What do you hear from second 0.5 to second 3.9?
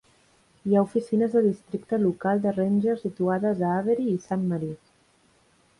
Hi ha oficines de districte local de ranger situades a